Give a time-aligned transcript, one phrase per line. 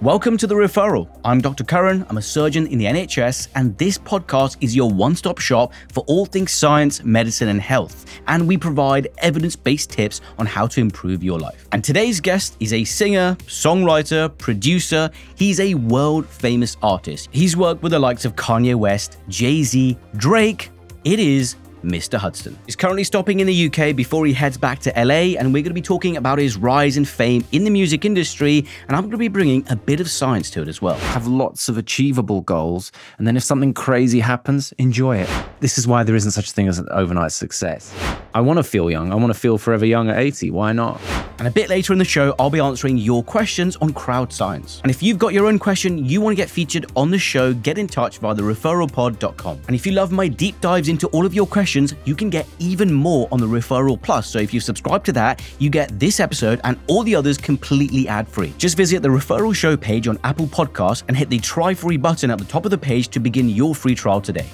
[0.00, 1.08] Welcome to The Referral.
[1.24, 1.64] I'm Dr.
[1.64, 5.72] Karan, I'm a surgeon in the NHS, and this podcast is your one stop shop
[5.92, 8.06] for all things science, medicine, and health.
[8.28, 11.66] And we provide evidence based tips on how to improve your life.
[11.72, 15.10] And today's guest is a singer, songwriter, producer.
[15.34, 17.28] He's a world famous artist.
[17.32, 20.70] He's worked with the likes of Kanye West, Jay Z, Drake.
[21.02, 22.18] It is Mr.
[22.18, 22.58] Hudson.
[22.66, 25.70] He's currently stopping in the UK before he heads back to LA, and we're going
[25.70, 29.12] to be talking about his rise in fame in the music industry, and I'm going
[29.12, 30.96] to be bringing a bit of science to it as well.
[30.96, 35.30] have lots of achievable goals, and then if something crazy happens, enjoy it.
[35.60, 37.94] This is why there isn't such a thing as an overnight success.
[38.34, 39.12] I want to feel young.
[39.12, 40.50] I want to feel forever young at 80.
[40.50, 41.00] Why not?
[41.38, 44.80] And a bit later in the show, I'll be answering your questions on crowd science.
[44.82, 47.54] And if you've got your own question you want to get featured on the show,
[47.54, 49.60] get in touch via the referralpod.com.
[49.66, 52.46] And if you love my deep dives into all of your questions, you can get
[52.58, 54.26] even more on the Referral Plus.
[54.26, 58.08] So if you subscribe to that, you get this episode and all the others completely
[58.08, 58.54] ad free.
[58.58, 62.30] Just visit the Referral Show page on Apple Podcasts and hit the try free button
[62.30, 64.46] at the top of the page to begin your free trial today.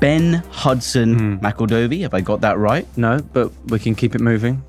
[0.00, 1.44] Ben Hudson hmm.
[1.44, 2.86] McEldowie, have I got that right?
[2.96, 4.62] No, but we can keep it moving.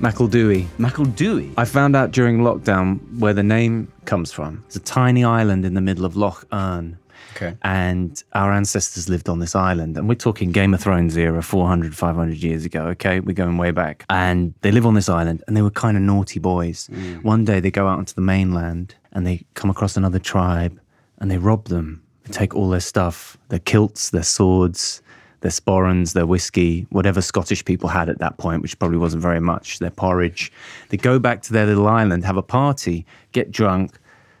[0.00, 0.66] McIldowie.
[0.78, 1.52] McIldowie.
[1.58, 4.64] I found out during lockdown where the name comes from.
[4.66, 6.98] It's a tiny island in the middle of Loch Erne.
[7.36, 7.56] Okay.
[7.62, 9.96] And our ancestors lived on this island.
[9.96, 12.86] And we're talking Game of Thrones era, 400, 500 years ago.
[12.88, 13.20] Okay.
[13.20, 14.04] We're going way back.
[14.10, 16.88] And they live on this island and they were kind of naughty boys.
[16.92, 17.22] Mm.
[17.22, 20.80] One day they go out onto the mainland and they come across another tribe
[21.18, 22.02] and they rob them.
[22.24, 25.02] They take all their stuff, their kilts, their swords,
[25.40, 29.40] their sporrans, their whiskey, whatever Scottish people had at that point, which probably wasn't very
[29.40, 30.52] much, their porridge.
[30.90, 33.98] They go back to their little island, have a party, get drunk,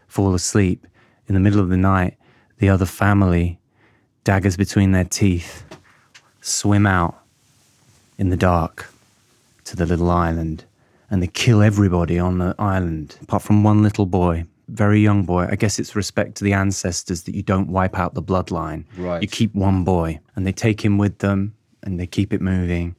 [0.08, 0.86] fall asleep.
[1.28, 2.16] In the middle of the night,
[2.60, 3.58] the other family,
[4.22, 5.64] daggers between their teeth,
[6.42, 7.18] swim out
[8.18, 8.92] in the dark
[9.64, 10.64] to the little island
[11.10, 14.44] and they kill everybody on the island apart from one little boy.
[14.68, 15.48] Very young boy.
[15.50, 18.84] I guess it's respect to the ancestors that you don't wipe out the bloodline.
[18.96, 19.20] Right.
[19.20, 22.94] You keep one boy and they take him with them and they keep it moving.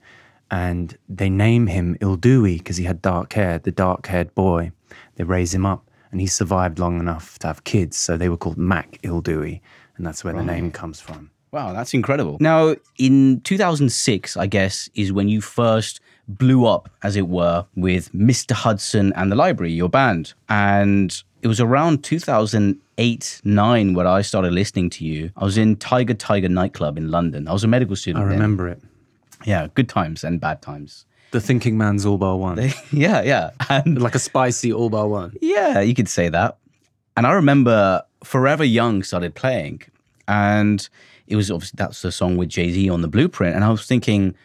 [0.49, 4.71] And they name him Ildui because he had dark hair, the dark haired boy.
[5.15, 7.97] They raise him up and he survived long enough to have kids.
[7.97, 9.61] So they were called Mac Ildui.
[9.97, 11.29] And that's where the name comes from.
[11.51, 12.37] Wow, that's incredible.
[12.39, 18.11] Now, in 2006, I guess, is when you first blew up, as it were, with
[18.13, 18.53] Mr.
[18.53, 20.33] Hudson and the Library, your band.
[20.47, 25.31] And it was around 2008 9 where I started listening to you.
[25.35, 27.47] I was in Tiger Tiger nightclub in London.
[27.47, 28.23] I was a medical student.
[28.23, 28.37] I then.
[28.37, 28.81] remember it.
[29.45, 31.05] Yeah, good times and bad times.
[31.31, 32.57] The Thinking Man's All Bar One.
[32.91, 33.51] yeah, yeah.
[33.69, 35.37] And like a spicy All Bar One.
[35.41, 36.57] Yeah, you could say that.
[37.17, 39.81] And I remember Forever Young started playing,
[40.27, 40.87] and
[41.27, 43.85] it was obviously that's the song with Jay Z on the Blueprint, and I was
[43.85, 44.35] thinking,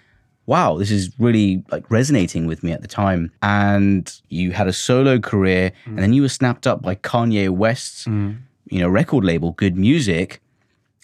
[0.47, 3.33] wow, this is really like resonating with me at the time.
[3.43, 8.07] And you had a solo career, and then you were snapped up by Kanye West's,
[8.07, 8.39] mm.
[8.69, 10.41] you know, record label, Good Music.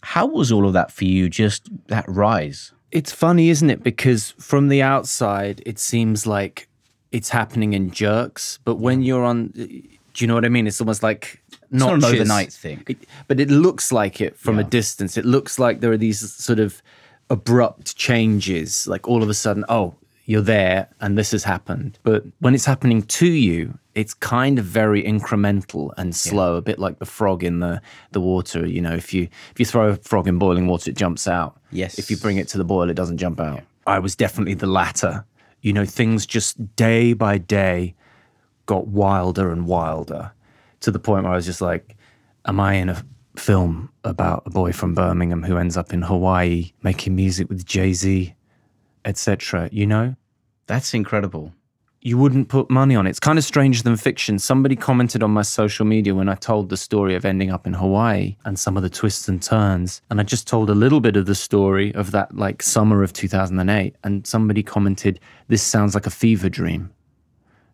[0.02, 1.28] How was all of that for you?
[1.28, 2.72] Just that rise.
[2.92, 3.82] It's funny, isn't it?
[3.82, 6.68] Because from the outside, it seems like
[7.10, 8.58] it's happening in jerks.
[8.64, 9.80] But when you're on, do
[10.16, 10.66] you know what I mean?
[10.66, 12.84] It's almost like not an overnight thing.
[12.86, 15.16] It- but it looks like it from a distance.
[15.16, 16.82] It looks like there are these sort of
[17.30, 18.86] abrupt changes.
[18.86, 19.94] Like all of a sudden, oh,
[20.26, 21.98] you're there and this has happened.
[22.02, 26.78] But when it's happening to you, it's kind of very incremental and slow, a bit
[26.78, 27.80] like the frog in the,
[28.12, 28.66] the water.
[28.66, 31.60] You know, if you if you throw a frog in boiling water, it jumps out.
[31.70, 31.98] Yes.
[31.98, 33.62] If you bring it to the boil, it doesn't jump out.
[33.86, 35.24] I was definitely the latter.
[35.60, 37.94] You know, things just day by day
[38.66, 40.32] got wilder and wilder
[40.80, 41.96] to the point where I was just like,
[42.46, 43.04] am I in a
[43.36, 47.92] film about a boy from Birmingham who ends up in Hawaii making music with Jay
[47.92, 48.34] Z,
[49.04, 49.68] etc.?
[49.72, 50.16] You know?
[50.66, 51.52] That's incredible.
[52.04, 53.10] You wouldn't put money on it.
[53.10, 54.40] It's kind of stranger than fiction.
[54.40, 57.74] Somebody commented on my social media when I told the story of ending up in
[57.74, 60.02] Hawaii and some of the twists and turns.
[60.10, 63.12] And I just told a little bit of the story of that like summer of
[63.12, 63.94] 2008.
[64.02, 66.90] And somebody commented, This sounds like a fever dream,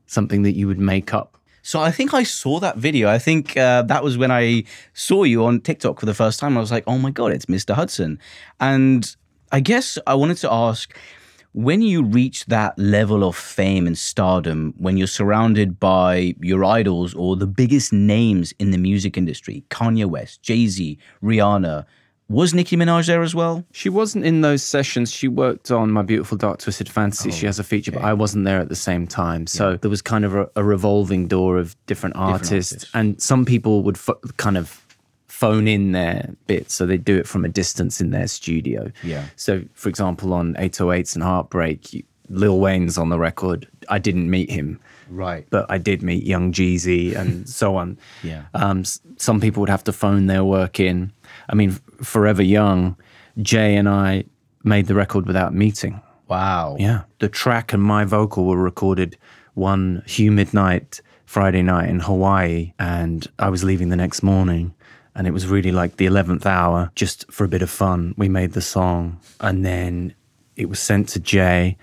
[0.05, 1.39] something that you would make up.
[1.63, 3.09] So I think I saw that video.
[3.09, 6.59] I think uh, that was when I saw you on TikTok for the first time.
[6.59, 7.75] I was like, "Oh my god, it's Mr.
[7.75, 8.19] Hudson!"
[8.61, 9.15] And
[9.53, 10.95] I guess I wanted to ask,
[11.59, 17.15] when you reach that level of fame and stardom, when you're surrounded by your idols
[17.15, 21.85] or the biggest names in the music industry, Kanye West, Jay Z, Rihanna,
[22.29, 23.65] was Nicki Minaj there as well?
[23.73, 25.11] She wasn't in those sessions.
[25.11, 27.33] She worked on My Beautiful Dark Twisted Fantasy.
[27.33, 29.49] she oh, has a feature, but I wasn't there at the same time.
[29.49, 32.73] So there was kind of a, a revolving door of different artists.
[32.73, 32.91] artists.
[32.95, 34.87] And some people would pho- kind of
[35.39, 36.75] phone in their bits.
[36.75, 38.91] So they do it from a distance in their studio.
[39.05, 39.27] Yeah.
[39.37, 43.69] So, for example, on 808s and Heartbreak, you, Lil Wayne's on the record.
[43.89, 45.47] I didn't meet him, Right.
[45.49, 47.99] but I did meet Young Jeezy and so on.
[48.25, 48.47] Yeah.
[48.55, 48.83] Um,
[49.17, 51.13] some people would have to phone their work in.
[51.49, 51.71] I mean,
[52.03, 52.97] Forever Young,
[53.41, 54.25] Jay and I
[54.65, 56.01] made the record without meeting.
[56.27, 56.77] Wow.
[56.81, 57.03] Yeah.
[57.21, 59.17] The track and my vocal were recorded
[59.55, 62.73] one humid night, Friday night in Hawaii.
[62.81, 64.75] And I was leaving the next morning.
[65.19, 68.15] And it was really like the 11th hour, just for a bit of fun.
[68.17, 69.21] We made the song.
[69.41, 70.15] And then
[70.55, 71.77] it was sent to Jay.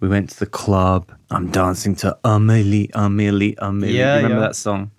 [0.00, 1.10] We went to the club.
[1.30, 3.92] I'm dancing to Amelie, Amelie, Amelie.
[3.92, 4.40] Yeah, remember yeah.
[4.42, 4.90] that song?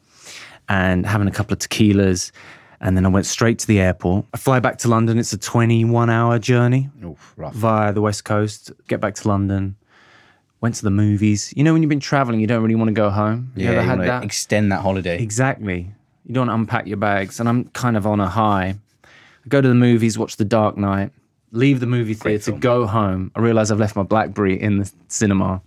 [0.67, 2.31] And having a couple of tequilas.
[2.81, 4.25] And then I went straight to the airport.
[4.33, 5.19] I fly back to London.
[5.19, 7.53] It's a 21 hour journey Oof, rough.
[7.53, 9.75] via the west coast, get back to London,
[10.61, 11.53] went to the movies.
[11.55, 13.51] You know, when you've been traveling, you don't really want to go home.
[13.55, 14.23] You yeah, ever had that?
[14.23, 15.21] extend that holiday.
[15.21, 15.93] exactly.
[16.25, 17.39] You don't unpack your bags.
[17.39, 18.75] And I'm kind of on a high.
[19.03, 21.11] I go to the movies, watch The Dark Knight,
[21.51, 23.31] leave the movie theater, go home.
[23.35, 25.61] I realize I've left my Blackberry in the cinema.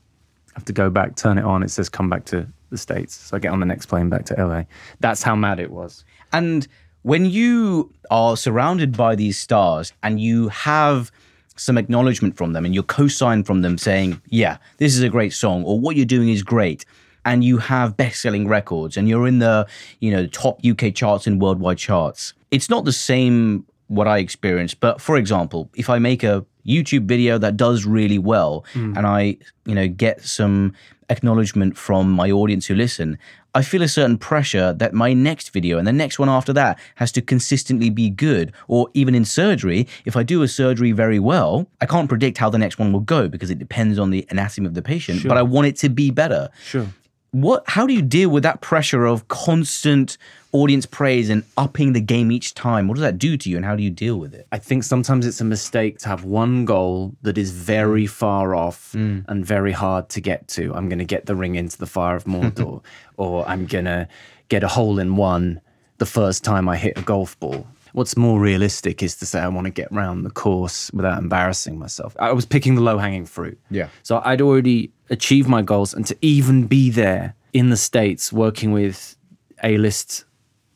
[0.54, 1.62] I have to go back, turn it on.
[1.62, 3.14] It says come back to the States.
[3.14, 4.62] So I get on the next plane back to LA.
[5.00, 6.04] That's how mad it was.
[6.32, 6.66] And
[7.02, 11.12] when you are surrounded by these stars and you have
[11.56, 15.32] some acknowledgement from them and you're co-signed from them saying, yeah, this is a great
[15.32, 16.84] song or what you're doing is great.
[17.26, 19.66] And you have best-selling records and you're in the,
[20.00, 22.32] you know, top UK charts and worldwide charts.
[22.50, 27.06] It's not the same what I experienced, but for example, if I make a YouTube
[27.06, 28.96] video that does really well hmm.
[28.96, 30.72] and I, you know, get some
[31.08, 33.18] acknowledgement from my audience who listen,
[33.54, 36.78] I feel a certain pressure that my next video and the next one after that
[36.96, 38.52] has to consistently be good.
[38.68, 42.50] Or even in surgery, if I do a surgery very well, I can't predict how
[42.50, 45.38] the next one will go because it depends on the anatomy of the patient, but
[45.38, 46.50] I want it to be better.
[46.64, 46.86] Sure.
[47.32, 50.16] What how do you deal with that pressure of constant
[50.52, 52.88] audience praise and upping the game each time?
[52.88, 54.46] What does that do to you and how do you deal with it?
[54.52, 58.10] I think sometimes it's a mistake to have one goal that is very mm.
[58.10, 59.24] far off mm.
[59.28, 60.74] and very hard to get to.
[60.74, 62.82] I'm going to get the ring into the fire of Mordor,
[63.16, 64.08] or I'm going to
[64.48, 65.60] get a hole in one
[65.98, 67.66] the first time I hit a golf ball.
[67.96, 71.78] What's more realistic is to say I want to get round the course without embarrassing
[71.78, 72.14] myself.
[72.18, 73.58] I was picking the low hanging fruit.
[73.70, 73.88] Yeah.
[74.02, 78.72] So I'd already achieved my goals, and to even be there in the States working
[78.72, 79.16] with
[79.64, 80.26] A list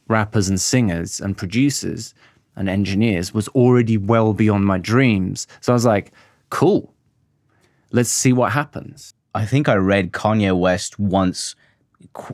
[0.09, 2.15] rappers and singers and producers
[2.57, 5.47] and engineers was already well beyond my dreams.
[5.61, 6.13] So I was like,
[6.49, 6.95] cool,
[7.91, 9.13] let's see what happens.
[9.35, 11.55] I think I read Kanye West once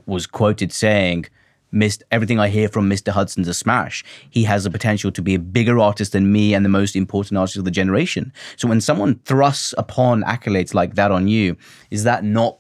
[0.07, 1.27] was quoted saying,
[1.77, 3.13] Mist, everything I hear from Mr.
[3.13, 4.03] Hudson's a smash.
[4.31, 7.37] He has the potential to be a bigger artist than me and the most important
[7.39, 8.33] artist of the generation.
[8.57, 11.57] So when someone thrusts upon accolades like that on you,
[11.91, 12.59] is that not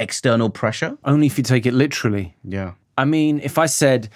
[0.00, 0.96] external pressure?
[1.04, 2.34] Only if you take it literally.
[2.44, 2.72] Yeah.
[2.96, 4.08] I mean, if I said,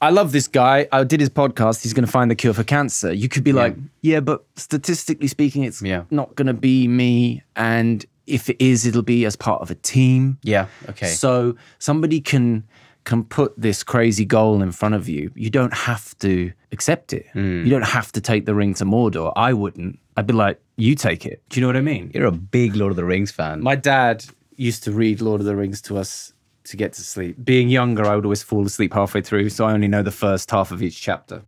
[0.00, 2.64] I love this guy, I did his podcast, he's going to find the cure for
[2.64, 6.04] cancer, you could be like, yeah, but statistically speaking, it's Yeah.
[6.10, 7.42] not going to be me.
[7.56, 10.38] And if it is, it'll be as part of a team.
[10.42, 10.66] Yeah.
[10.88, 11.06] Okay.
[11.06, 12.64] So somebody can
[13.04, 15.30] can put this crazy goal in front of you.
[15.34, 17.26] You don't have to accept it.
[17.32, 17.64] Hmm.
[17.64, 19.32] You don't have to take the ring to Mordor.
[19.36, 19.98] I wouldn't.
[20.16, 21.42] I'd be like, you take it.
[21.48, 22.10] Do you know what I mean?
[22.14, 23.60] You're a big Lord of the Rings fan.
[23.62, 24.24] My dad
[24.56, 26.32] used to read Lord of the Rings to us
[26.64, 27.36] to get to sleep.
[27.42, 30.50] Being younger, I would always fall asleep halfway through, so I only know the first
[30.50, 31.42] half of each chapter.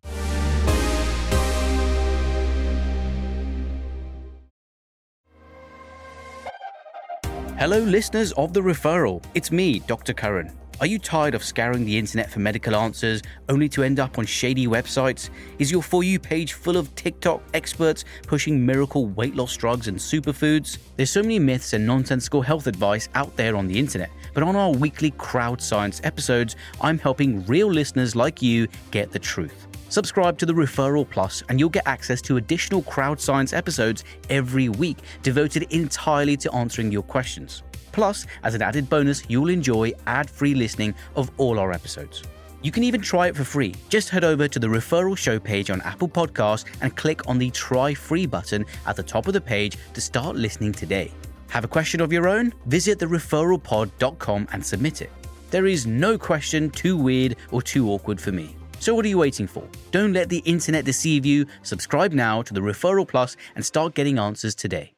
[7.57, 9.23] Hello, listeners of The Referral.
[9.35, 10.12] It's me, Dr.
[10.12, 10.53] Karan.
[10.81, 14.26] Are you tired of scouring the internet for medical answers only to end up on
[14.26, 15.31] shady websites?
[15.61, 19.97] Is your For You page full of TikTok experts pushing miracle weight loss drugs and
[19.97, 20.78] superfoods?
[20.97, 24.57] There's so many myths and nonsensical health advice out there on the internet, but on
[24.57, 29.69] our weekly crowd science episodes, I'm helping real listeners like you get the truth.
[29.90, 34.69] Subscribe to the Referral Plus, and you'll get access to additional crowd science episodes every
[34.69, 37.62] week devoted entirely to answering your questions.
[37.95, 42.25] Plus, as an added bonus, you'll enjoy ad free listening of all our episodes.
[42.61, 43.73] You can even try it for free.
[43.89, 47.51] Just head over to the referral show page on Apple Podcasts and click on the
[47.51, 51.13] try free button at the top of the page to start listening today.
[51.51, 52.53] Have a question of your own?
[52.67, 55.13] Visit thereferralpod.com and submit it.
[55.51, 58.57] There is no question too weird or too awkward for me.
[58.81, 59.63] So what are you waiting for?
[59.93, 61.47] Don't let the internet deceive you.
[61.63, 64.95] Subscribe now to the Referral Plus and start getting answers today.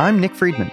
[0.00, 0.72] I'm Nick Friedman,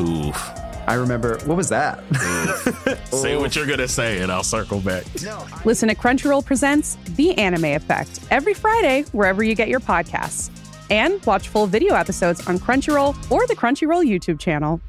[0.00, 0.50] Oof.
[0.86, 2.02] I remember what was that?
[3.12, 5.04] Say what you're gonna say, and I'll circle back.
[5.66, 10.50] Listen to Crunchyroll Presents The Anime Effect every Friday, wherever you get your podcasts.
[10.90, 14.80] And watch full video episodes on Crunchyroll or the Crunchyroll YouTube channel.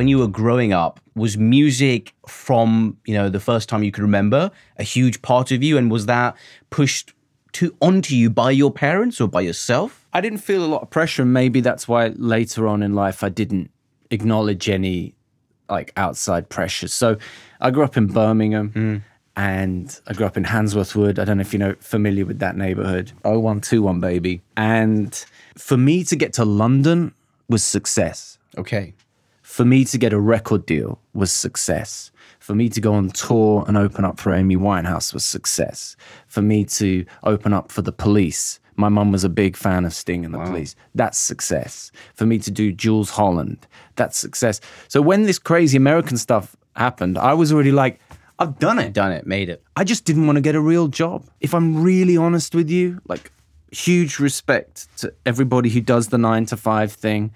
[0.00, 4.02] When you were growing up was music from you know the first time you could
[4.02, 6.34] remember a huge part of you and was that
[6.70, 7.12] pushed
[7.52, 10.90] to onto you by your parents or by yourself I didn't feel a lot of
[10.90, 13.70] pressure, and maybe that's why later on in life I didn't
[14.10, 15.14] acknowledge any
[15.68, 16.88] like outside pressure.
[16.88, 17.16] So
[17.60, 18.70] I grew up in Birmingham.
[18.70, 18.96] Hmm.
[19.36, 21.18] And I grew up in Handsworth Wood.
[21.18, 23.12] I don't know if you know familiar with that neighborhood.
[23.22, 24.42] 0121 baby.
[24.56, 25.14] And
[25.56, 27.14] for me to get to London
[27.48, 28.38] was success.
[28.58, 28.92] okay
[29.50, 32.12] For me to get a record deal was success.
[32.38, 35.96] For me to go on tour and open up for Amy Winehouse was success.
[36.28, 39.92] For me to open up for the police, my mum was a big fan of
[39.92, 40.76] Sting and the police.
[40.94, 41.90] That's success.
[42.14, 43.66] For me to do Jools Holland,
[43.96, 44.60] that's success.
[44.86, 47.98] So when this crazy American stuff happened, I was already like,
[48.38, 48.92] I've done it.
[48.92, 51.24] done it made it I just didn't want to get a real job.
[51.40, 53.32] If I'm really honest with you, like
[53.72, 57.32] huge respect to everybody who does the nine to five thing,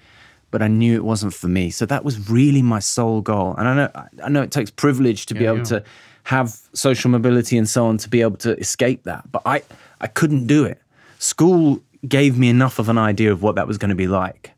[0.55, 1.71] but I knew it wasn't for me.
[1.71, 3.57] So that was really my sole goal.
[3.59, 3.91] And I know
[4.23, 5.83] I know it takes privilege to be able to
[6.23, 9.33] have social mobility and so on to be able to escape that.
[9.33, 9.63] But I
[10.01, 10.81] I couldn't do it.
[11.19, 14.53] School gave me enough of an idea of what that was going to be like.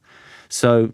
[0.50, 0.92] So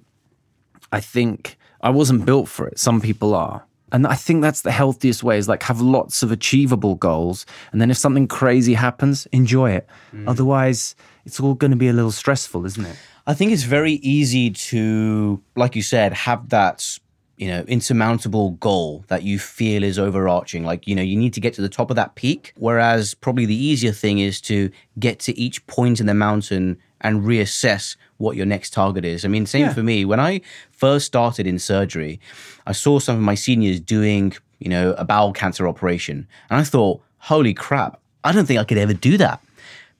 [0.92, 2.78] I think I wasn't built for it.
[2.78, 3.64] Some people are.
[3.90, 7.44] And I think that's the healthiest way is like have lots of achievable goals.
[7.72, 9.88] And then if something crazy happens, enjoy it.
[10.14, 10.28] Mm.
[10.28, 10.94] Otherwise,
[11.26, 12.96] it's all going to be a little stressful, isn't it?
[13.26, 16.98] I think it's very easy to, like you said, have that,
[17.36, 20.64] you know, insurmountable goal that you feel is overarching.
[20.64, 22.52] Like, you know, you need to get to the top of that peak.
[22.56, 27.22] Whereas probably the easier thing is to get to each point in the mountain and
[27.22, 29.24] reassess what your next target is.
[29.24, 29.72] I mean, same Yeah.
[29.74, 30.04] for me.
[30.04, 32.20] When I first started in surgery,
[32.66, 36.26] I saw some of my seniors doing, you know, a bowel cancer operation.
[36.50, 39.40] And I thought, holy crap, I don't think I could ever do that.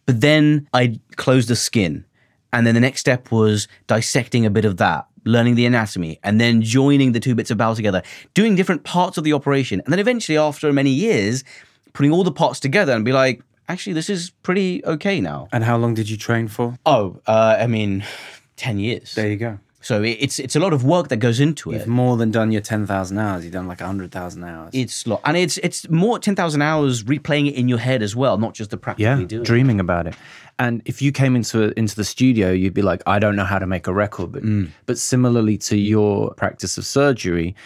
[0.06, 2.04] But then I closed the skin.
[2.52, 6.40] And then the next step was dissecting a bit of that, learning the anatomy, and
[6.40, 8.02] then joining the two bits of bowel together,
[8.34, 9.80] doing different parts of the operation.
[9.84, 11.44] And then eventually, after many years,
[11.92, 15.48] putting all the parts together and be like, actually, this is pretty okay now.
[15.52, 16.78] And how long did you train for?
[16.84, 18.04] Oh, uh, I mean,
[18.56, 19.14] 10 years.
[19.14, 19.58] There you go.
[19.82, 21.78] So it's it's a lot of work that goes into it.
[21.78, 23.44] You've more than done your 10,000 hours.
[23.44, 24.70] You've done like 100,000 hours.
[24.72, 28.16] It's lot, and it's it's more ten thousand hours replaying it in your head as
[28.16, 29.42] well, not just the practically yeah, doing.
[29.42, 29.44] it.
[29.44, 30.14] dreaming about it.
[30.58, 33.58] And if you came into into the studio, you'd be like, I don't know how
[33.58, 34.32] to make a record.
[34.32, 34.70] But, mm.
[34.86, 37.56] but similarly to your practice of surgery,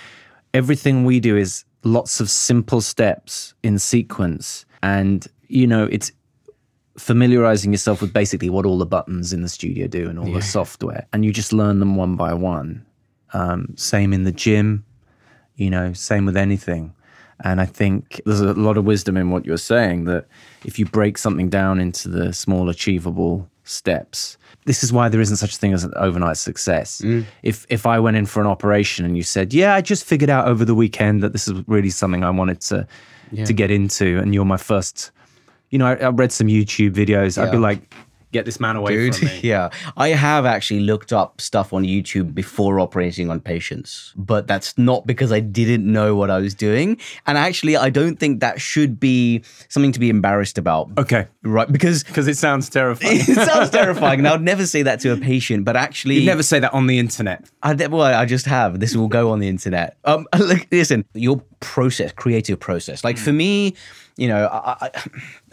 [0.54, 4.64] everything we do is lots of simple steps in sequence.
[4.82, 6.12] And, you know, it's
[6.98, 10.42] familiarizing yourself with basically what all the buttons in the studio do and all the
[10.42, 11.06] software.
[11.12, 12.84] And you just learn them one by one.
[13.32, 14.84] Um, same in the gym,
[15.56, 16.94] you know, same with anything.
[17.40, 20.26] And I think there's a lot of wisdom in what you're saying that
[20.64, 25.36] if you break something down into the small, achievable steps, this is why there isn't
[25.36, 27.02] such a thing as an overnight success.
[27.42, 30.30] If if I went in for an operation and you said, "Yeah, I just figured
[30.30, 32.86] out over the weekend that this is really something I wanted to
[33.44, 35.10] to get into," and you're my first,
[35.70, 37.40] you know, I, I read some YouTube videos.
[37.42, 37.94] I'd be like,
[38.32, 39.70] "Get this man away Dude, from me." yeah.
[39.96, 45.06] I have actually looked up stuff on YouTube before operating on patients, but that's not
[45.06, 46.98] because I didn't know what I was doing.
[47.26, 50.90] And actually, I don't think that should be something to be embarrassed about.
[50.98, 51.70] Okay, Right?
[51.70, 53.18] Because because it sounds terrifying.
[53.20, 54.20] it sounds terrifying.
[54.20, 56.72] And I would never say that to a patient, but actually, you never say that
[56.72, 57.48] on the internet.
[57.62, 58.78] I, well, I just have.
[58.78, 59.96] This will go on the internet.
[60.04, 63.02] Um, look, listen, your process, creative process.
[63.02, 63.74] Like for me,
[64.16, 64.90] you know, I, I,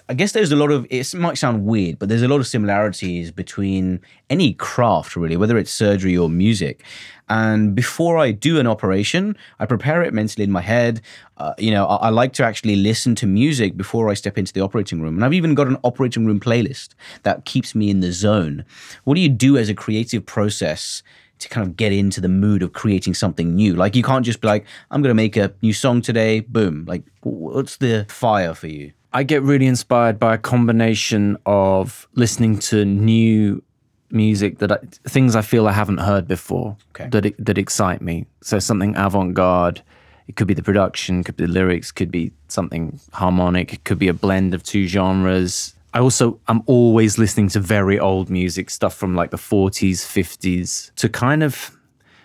[0.10, 0.86] I guess there's a lot of.
[0.90, 5.58] It might sound weird, but there's a lot of similarities between any craft, really, whether
[5.58, 6.84] it's surgery or music.
[7.30, 11.02] And before I do an operation, I prepare it mentally in my head.
[11.38, 14.52] Uh, you know, I, I like to actually listen to music before I step into
[14.52, 15.16] the operating room.
[15.16, 16.90] And I've even got an operating room playlist
[17.24, 18.66] that keeps me in the zone.
[19.06, 21.02] What do you do as a creative process?
[21.40, 23.76] to kind of get into the mood of creating something new.
[23.76, 26.40] Like you can't just be like, I'm going to make a new song today.
[26.40, 26.86] Boom.
[26.88, 28.94] Like, what's the fire for you?
[29.14, 33.62] I get really inspired by a combination of listening to new
[34.10, 34.78] music that I,
[35.08, 37.10] things I feel I haven't heard before Okay.
[37.10, 38.26] that that excite me.
[38.42, 39.82] So something avant-garde.
[40.28, 44.00] It could be the production, could be the lyrics, could be something harmonic, it could
[44.00, 45.76] be a blend of two genres.
[45.94, 50.94] I also I'm always listening to very old music stuff from like the 40s, 50s
[50.96, 51.78] to kind of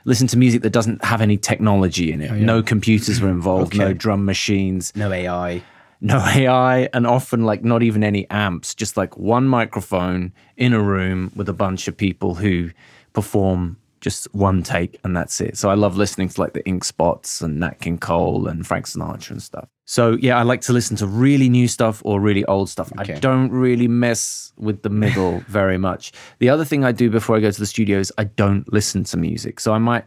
[0.04, 2.30] listen to music that doesn't have any technology in it.
[2.30, 5.62] Oh, no computers were involved, no drum machines, No AI.
[6.00, 10.82] No AI, and often like not even any amps, just like one microphone in a
[10.82, 12.70] room with a bunch of people who
[13.12, 15.56] perform just one take and that's it.
[15.56, 18.86] So I love listening to like the Ink Spots and Nat King Cole and Frank
[18.86, 19.68] Sinatra and stuff.
[19.86, 22.92] So yeah, I like to listen to really new stuff or really old stuff.
[22.98, 26.12] I don't really mess with the middle very much.
[26.38, 29.04] The other thing I do before I go to the studio is I don't listen
[29.04, 29.60] to music.
[29.60, 30.04] So I might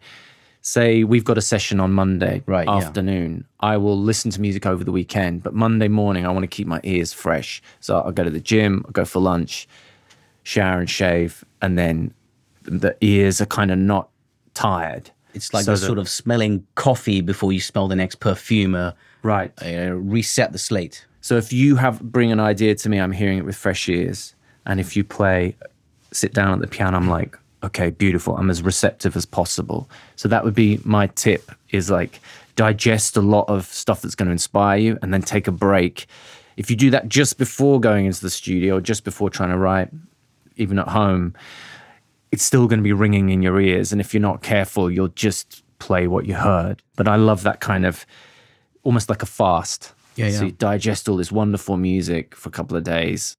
[0.62, 2.78] say we've got a session on Monday Right, yeah.
[2.78, 3.46] afternoon.
[3.60, 6.68] I will listen to music over the weekend, but Monday morning I want to keep
[6.68, 7.62] my ears fresh.
[7.80, 9.68] So I'll go to the gym, I'll go for lunch,
[10.44, 12.14] shower and shave, and then
[12.64, 14.10] the ears are kind of not
[14.54, 15.10] tired.
[15.34, 18.94] It's like So the sort of smelling coffee before you smell the next perfumer.
[19.24, 19.52] right.
[19.64, 21.06] Uh, reset the slate.
[21.22, 24.36] So if you have bring an idea to me, I'm hearing it with fresh ears.
[24.66, 25.56] And if you play,
[26.12, 28.36] sit down at the piano, I'm like, okay, beautiful.
[28.38, 29.90] I'm as receptive as possible.
[30.16, 32.20] So that would be my tip: is like
[32.56, 36.08] digest a lot of stuff that's going to inspire you, and then take a break.
[36.58, 39.58] If you do that just before going into the studio, or just before trying to
[39.58, 39.90] write,
[40.58, 41.34] even at home,
[42.32, 43.92] it's still going to be ringing in your ears.
[43.92, 46.82] And if you're not careful, you'll just play what you heard.
[46.96, 48.06] But I love that kind of
[48.84, 49.94] almost like a fast.
[50.16, 50.46] Yeah, So yeah.
[50.46, 53.36] you digest all this wonderful music for a couple of days,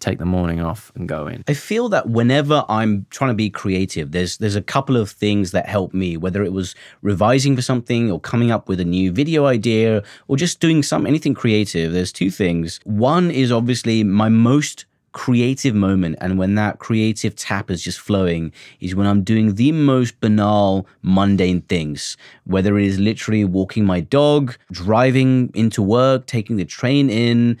[0.00, 1.44] take the morning off, and go in.
[1.48, 5.52] I feel that whenever I'm trying to be creative, there's there's a couple of things
[5.52, 9.12] that help me, whether it was revising for something or coming up with a new
[9.12, 11.92] video idea or just doing some anything creative.
[11.92, 12.80] There's two things.
[12.84, 18.52] One is obviously my most creative moment and when that creative tap is just flowing
[18.78, 24.00] is when I'm doing the most banal mundane things whether it is literally walking my
[24.00, 27.58] dog driving into work taking the train in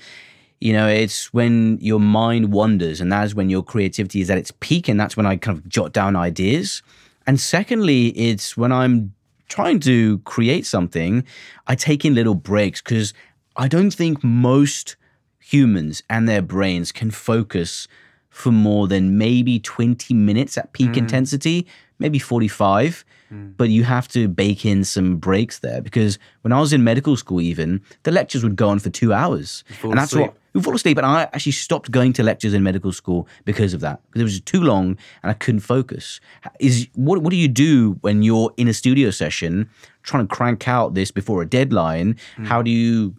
[0.60, 4.38] you know, it's when your mind wanders, and that is when your creativity is at
[4.38, 6.82] its peak, and that's when I kind of jot down ideas.
[7.26, 9.14] And secondly, it's when I'm
[9.48, 11.24] trying to create something,
[11.66, 13.14] I take in little breaks because
[13.56, 14.96] I don't think most
[15.38, 17.88] humans and their brains can focus
[18.28, 20.98] for more than maybe 20 minutes at peak mm.
[20.98, 21.66] intensity,
[21.98, 23.04] maybe 45.
[23.32, 23.56] Mm.
[23.56, 27.16] But you have to bake in some breaks there because when I was in medical
[27.16, 29.64] school, even the lectures would go on for two hours.
[29.82, 30.28] And that's asleep.
[30.28, 30.96] what we fall asleep.
[30.98, 34.24] And I actually stopped going to lectures in medical school because of that, because it
[34.24, 36.20] was too long and I couldn't focus.
[36.58, 39.68] Is what what do you do when you're in a studio session
[40.02, 42.16] trying to crank out this before a deadline?
[42.36, 42.44] Hmm.
[42.44, 43.14] How do you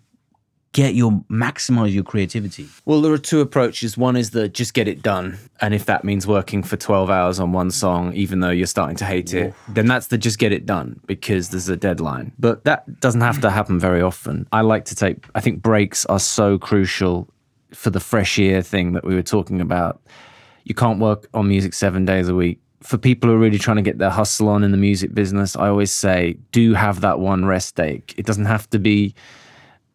[0.73, 2.67] get your maximize your creativity?
[2.85, 3.97] Well, there are two approaches.
[3.97, 5.37] One is the just get it done.
[5.59, 8.95] And if that means working for 12 hours on one song, even though you're starting
[8.97, 12.31] to hate it, then that's the just get it done because there's a deadline.
[12.39, 14.47] But that doesn't have to happen very often.
[14.51, 17.29] I like to take, I think breaks are so crucial
[17.73, 20.01] for the fresh air thing that we were talking about.
[20.63, 22.59] You can't work on music seven days a week.
[22.81, 25.55] For people who are really trying to get their hustle on in the music business,
[25.55, 28.03] I always say, do have that one rest day.
[28.17, 29.13] It doesn't have to be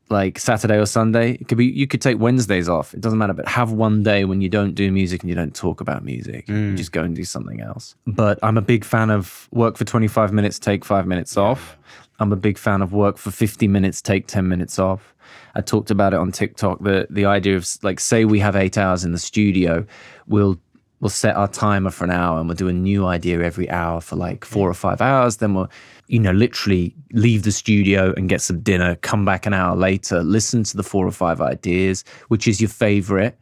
[0.08, 1.32] like Saturday or Sunday.
[1.32, 2.94] It could be you could take Wednesdays off.
[2.94, 5.54] It doesn't matter, but have one day when you don't do music and you don't
[5.54, 6.48] talk about music.
[6.48, 6.76] You mm.
[6.76, 7.94] just go and do something else.
[8.06, 11.76] But I'm a big fan of work for 25 minutes, take 5 minutes off.
[12.18, 15.14] I'm a big fan of work for 50 minutes, take 10 minutes off.
[15.54, 18.78] I talked about it on TikTok the the idea of like say we have 8
[18.78, 19.86] hours in the studio,
[20.26, 20.58] we'll
[21.00, 24.00] we'll set our timer for an hour and we'll do a new idea every hour
[24.00, 25.36] for like four or five hours.
[25.36, 25.70] Then we'll,
[26.08, 30.22] you know, literally leave the studio and get some dinner, come back an hour later,
[30.22, 33.38] listen to the four or five ideas, which is your favorite.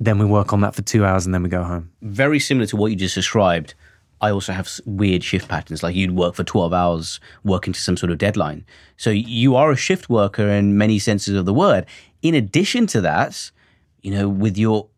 [0.00, 1.90] Then we work on that for two hours and then we go home.
[2.00, 3.74] very similar to what you just described.
[4.20, 5.82] I also have weird shift patterns.
[5.82, 8.64] Like you'd work for 12 hours working to some sort of deadline.
[8.96, 11.86] So you are a shift worker in many senses of the word.
[12.22, 13.50] In addition to that,
[14.00, 14.88] you know, with your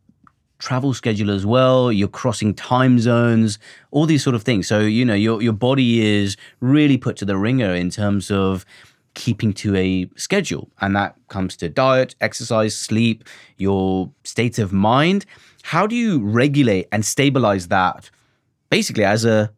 [0.64, 3.58] travel schedule as well, you're crossing time zones,
[3.90, 4.66] all these sort of things.
[4.66, 8.64] So, you know, your, your body is really put to the wringer in terms of
[9.12, 10.70] keeping to a schedule.
[10.80, 13.24] And that comes to diet, exercise, sleep,
[13.58, 15.26] your state of mind.
[15.64, 18.08] How do you regulate and stabilize that
[18.70, 19.52] basically as a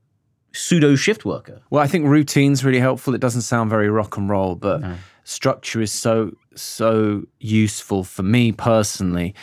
[0.52, 1.62] pseudo shift worker?
[1.70, 3.14] Well, I think routine's really helpful.
[3.14, 4.82] It doesn't sound very rock and roll, but
[5.22, 9.36] structure is so so useful for me personally.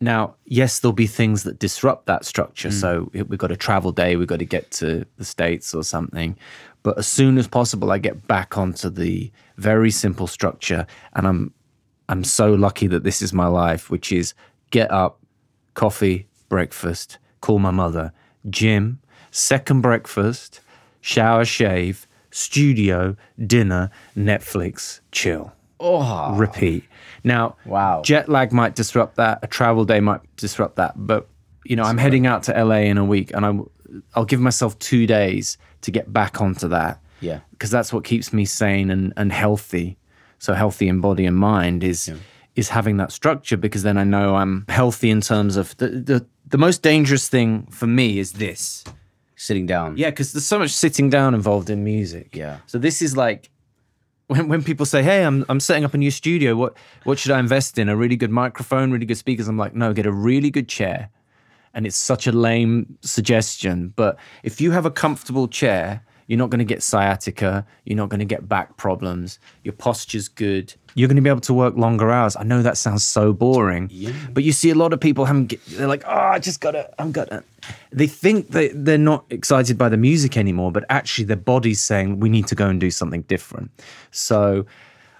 [0.00, 2.68] Now, yes, there'll be things that disrupt that structure.
[2.68, 2.80] Mm.
[2.80, 6.36] So we've got a travel day, we've got to get to the States or something.
[6.82, 10.86] But as soon as possible, I get back onto the very simple structure.
[11.14, 11.52] And I'm
[12.08, 14.34] I'm so lucky that this is my life, which is
[14.70, 15.18] get up,
[15.74, 18.12] coffee, breakfast, call my mother,
[18.48, 20.60] gym, second breakfast,
[21.00, 25.52] shower, shave, studio, dinner, Netflix, chill.
[25.80, 26.84] Oh, repeat.
[27.24, 28.02] Now, Wow.
[28.04, 29.40] jet lag might disrupt that.
[29.42, 30.94] A travel day might disrupt that.
[30.96, 31.28] But
[31.64, 33.68] you know, I'm heading out to LA in a week, and I'm
[34.14, 37.00] I'll give myself two days to get back onto that.
[37.20, 37.40] Yeah.
[37.52, 39.96] because that's what keeps me sane and and healthy.
[40.38, 42.10] So healthy in body and mind is
[42.54, 46.26] is having that structure because then I know I'm healthy in terms of the the,
[46.46, 48.84] the most dangerous thing for me is this.
[49.34, 49.96] Sitting down.
[49.98, 52.34] Yeah, because there's so much sitting down involved in music.
[52.36, 52.58] Yeah.
[52.66, 53.50] So this is like
[54.28, 56.56] when, when people say, "Hey, I'm I'm setting up a new studio.
[56.56, 57.88] What what should I invest in?
[57.88, 61.10] A really good microphone, really good speakers." I'm like, "No, get a really good chair."
[61.74, 66.48] And it's such a lame suggestion, but if you have a comfortable chair, you're not
[66.48, 67.66] going to get sciatica.
[67.84, 69.38] You're not going to get back problems.
[69.62, 70.74] Your posture's good.
[70.96, 72.36] You're going to be able to work longer hours.
[72.36, 73.90] I know that sounds so boring,
[74.32, 75.52] but you see a lot of people haven't.
[75.68, 76.88] They're like, "Oh, I just gotta.
[76.98, 77.44] I'm gonna."
[77.92, 82.18] They think that they're not excited by the music anymore, but actually their body's saying
[82.18, 83.70] we need to go and do something different.
[84.10, 84.66] So.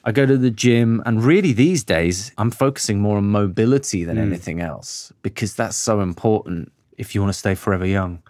[0.09, 4.19] I go to the gym, and really these days, I'm focusing more on mobility than
[4.19, 8.23] anything else because that's so important if you want to stay forever young.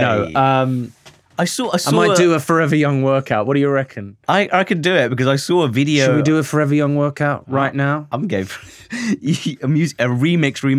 [0.00, 0.92] No, um,
[1.40, 1.70] I saw.
[1.70, 3.46] I I might a- do a forever young workout.
[3.46, 4.18] What do you reckon?
[4.28, 6.04] I I could do it because I saw a video.
[6.06, 8.06] Should we do a forever young workout right now?
[8.12, 8.46] I'm game
[9.62, 10.74] a music a remix re,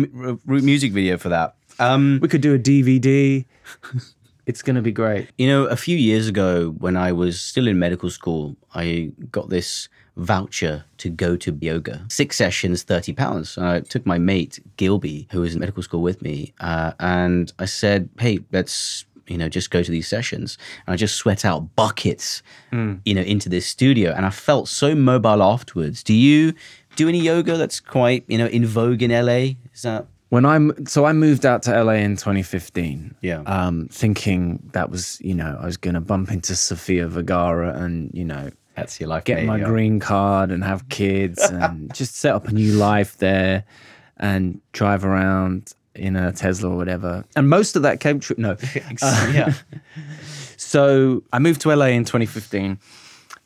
[0.46, 1.56] re, music video for that.
[1.80, 3.44] Um, We could do a DVD.
[4.46, 5.28] it's going to be great.
[5.36, 9.48] You know, a few years ago, when I was still in medical school, I got
[9.48, 12.04] this voucher to go to yoga.
[12.08, 13.58] Six sessions, thirty pounds.
[13.58, 17.64] I took my mate Gilby, who was in medical school with me, uh, and I
[17.66, 21.74] said, "Hey, let's." You know, just go to these sessions, and I just sweat out
[21.76, 22.42] buckets,
[23.04, 26.02] you know, into this studio, and I felt so mobile afterwards.
[26.02, 26.54] Do you
[26.96, 29.54] do any yoga that's quite, you know, in vogue in LA?
[29.72, 33.16] Is that When I'm so I moved out to LA in 2015.
[33.20, 33.42] Yeah.
[33.46, 38.10] Um, thinking that was you know I was going to bump into Sofia Vergara and
[38.14, 39.24] you know that's your life?
[39.24, 39.66] get mate, my yeah.
[39.66, 43.64] green card and have kids and just set up a new life there
[44.16, 47.24] and drive around in a Tesla or whatever.
[47.36, 48.36] And most of that came true.
[48.38, 48.56] No.
[49.02, 49.54] yeah.
[50.56, 52.78] So I moved to LA in 2015.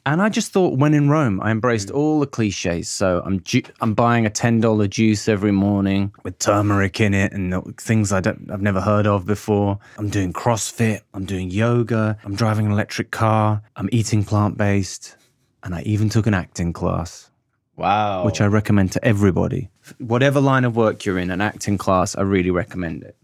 [0.05, 1.97] And I just thought, when in Rome, I embraced mm.
[1.97, 2.89] all the cliches.
[2.89, 7.33] So I'm ju- I'm buying a ten dollar juice every morning with turmeric in it
[7.33, 9.81] and things I don't I've never heard of before.
[9.99, 11.01] I'm doing CrossFit.
[11.15, 12.17] I'm doing yoga.
[12.23, 13.61] I'm driving an electric car.
[13.75, 15.17] I'm eating plant based,
[15.65, 17.31] and I even took an acting class
[17.77, 18.25] Wow.
[18.25, 19.69] which I recommend to everybody.
[19.99, 23.17] Whatever line of work you're in, an acting class, I really recommend it.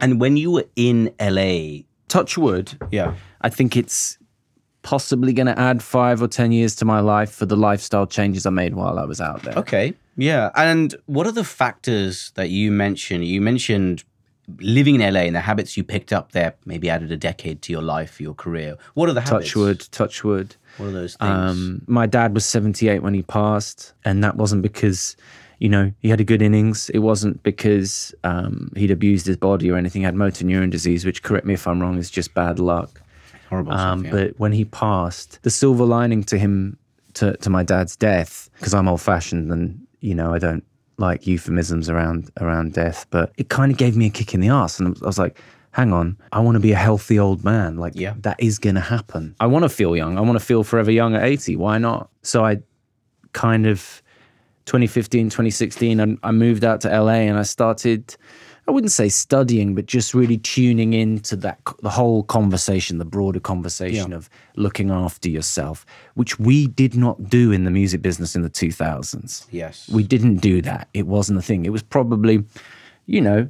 [0.00, 3.14] and when you were in LA, Touch wood, yeah.
[3.40, 4.18] I think it's
[4.82, 8.46] possibly going to add five or 10 years to my life for the lifestyle changes
[8.46, 9.54] I made while I was out there.
[9.54, 9.94] Okay.
[10.16, 10.50] Yeah.
[10.56, 13.26] And what are the factors that you mentioned?
[13.26, 14.02] You mentioned
[14.58, 17.72] living in LA and the habits you picked up there maybe added a decade to
[17.72, 18.76] your life, your career.
[18.94, 19.50] What are the habits?
[19.88, 21.30] Touch wood, touch of those things?
[21.30, 25.16] Um, my dad was 78 when he passed, and that wasn't because,
[25.58, 26.90] you know, he had a good innings.
[26.90, 30.02] It wasn't because um, he'd abused his body or anything.
[30.02, 33.00] He had motor neuron disease, which, correct me if I'm wrong, is just bad luck.
[33.48, 34.24] Horrible Um, stuff, yeah.
[34.26, 36.76] But when he passed, the silver lining to him,
[37.14, 40.64] to, to my dad's death, because I'm old fashioned and, you know, I don't
[40.96, 44.50] like euphemisms around around death, but it kind of gave me a kick in the
[44.50, 44.78] ass.
[44.78, 45.40] And I was like,
[45.72, 47.76] hang on, I want to be a healthy old man.
[47.76, 48.14] Like, Yeah.
[48.20, 49.34] that is going to happen.
[49.40, 50.18] I want to feel young.
[50.18, 51.56] I want to feel forever young at 80.
[51.56, 52.10] Why not?
[52.22, 52.58] So I
[53.32, 54.02] kind of
[54.66, 58.14] 2015 2016 I, I moved out to la and i started
[58.68, 63.40] i wouldn't say studying but just really tuning into that the whole conversation the broader
[63.40, 68.42] conversation of looking after yourself which we did not do in the music business in
[68.42, 69.88] the 2000s yes.
[69.88, 72.44] we didn't do that it wasn't a thing it was probably
[73.06, 73.48] you know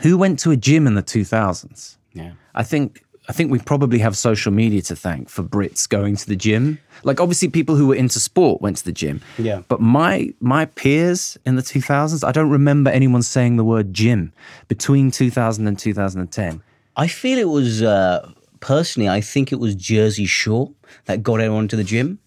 [0.00, 2.32] who went to a gym in the 2000s yeah.
[2.54, 6.26] I think I think we probably have social media to thank for Brits going to
[6.26, 6.78] the gym.
[7.04, 9.20] Like obviously people who were into sport went to the gym.
[9.38, 9.62] Yeah.
[9.68, 14.32] But my my peers in the 2000s, I don't remember anyone saying the word gym
[14.68, 16.62] between 2000 and 2010.
[16.96, 18.28] I feel it was uh,
[18.60, 19.08] personally.
[19.08, 20.72] I think it was Jersey Shore
[21.06, 22.18] that got everyone to the gym.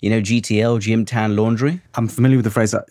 [0.00, 1.80] You know, GTL, Gym Tan Laundry.
[1.94, 2.74] I'm familiar with the phrase.
[2.74, 2.82] uh,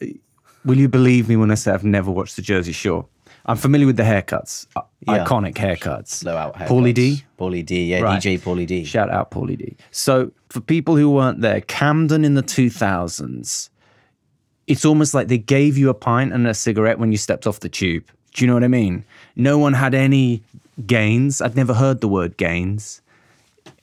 [0.65, 3.05] Will you believe me when I say I've never watched the Jersey Shore?
[3.45, 4.67] I'm familiar with the haircuts,
[5.07, 5.25] Yeah.
[5.25, 6.23] iconic haircuts.
[6.23, 7.23] Blow out Pauly D.
[7.39, 7.85] Pauly D.
[7.85, 8.21] Yeah, Right.
[8.21, 8.83] DJ Pauly D.
[8.83, 9.75] Shout out Pauly D.
[9.89, 13.69] So for people who weren't there, Camden in the 2000s,
[14.67, 17.59] it's almost like they gave you a pint and a cigarette when you stepped off
[17.61, 18.03] the tube.
[18.33, 19.03] Do you know what I mean?
[19.35, 20.43] No one had any
[20.85, 21.41] gains.
[21.41, 23.01] I'd never heard the word gains.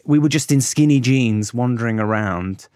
[0.05, 2.69] We were just in skinny jeans wandering around.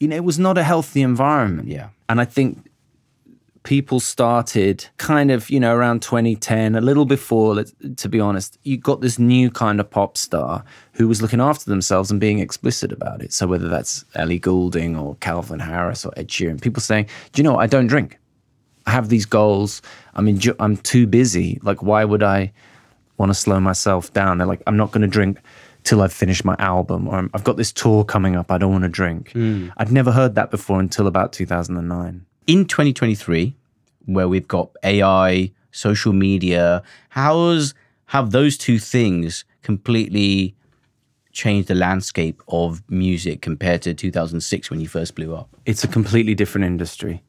[0.00, 1.68] You know, it was not a healthy environment.
[1.68, 1.88] Yeah.
[2.08, 2.64] And I think
[3.64, 8.58] people started kind of, you know, around 2010, a little before, let's- to be honest,
[8.64, 12.40] you got this new kind of pop star who was looking after themselves and being
[12.40, 13.32] explicit about it.
[13.32, 17.44] So whether that's Ellie Goulding or Calvin Harris or Ed Sheeran, people saying, do you
[17.44, 17.62] know, what?
[17.62, 18.18] I don't drink.
[18.86, 19.80] I have these goals.
[20.14, 21.60] I'm enjo- I'm too busy.
[21.62, 22.52] Like, why would I
[23.18, 24.38] want to slow myself down.
[24.38, 25.38] They're like, I'm not going to drink
[25.84, 28.50] till I've finished my album, or I've got this tour coming up.
[28.50, 29.30] I don't want to drink.
[29.32, 29.68] Hmm.
[29.76, 32.24] I'd never heard that before until about 2009.
[32.46, 33.54] In 2023
[34.06, 37.74] where we've got AI, social media, how's
[38.06, 40.54] have those two things completely
[41.32, 45.48] changed the landscape of music compared to 2006 when you first blew up?
[45.66, 47.22] it's a completely different industry.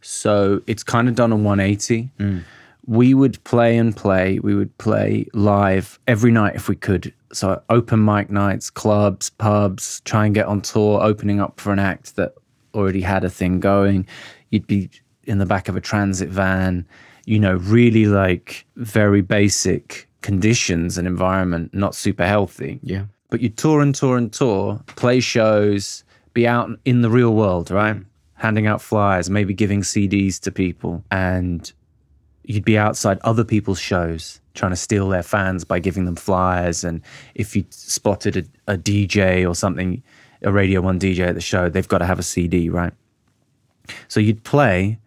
[0.00, 2.10] So it's kind of done a 180.
[2.18, 2.42] Mm.
[2.86, 4.40] We would play and play.
[4.40, 7.14] We would play live every night if we could.
[7.32, 11.78] So open mic nights, clubs, pubs, try and get on tour, opening up for an
[11.78, 12.34] act that
[12.74, 14.06] already had a thing going.
[14.50, 14.90] You'd be
[15.24, 16.86] in the back of a transit van,
[17.26, 23.04] you know, really like very basic conditions and environment, not super healthy Yeah.
[23.30, 26.04] but you tour and tour and tour, play shows,
[26.34, 27.96] be out in the real world, right?
[28.34, 31.72] Handing out flyers, maybe giving CDs to people, and
[32.44, 36.84] you'd be outside other people's shows trying to steal their fans by giving them flyers.
[36.84, 37.00] And
[37.34, 40.02] if you spotted a, a DJ or something,
[40.44, 42.92] a Radio One DJ at the show, they've got to have a CD, right?
[44.08, 44.98] So you'd play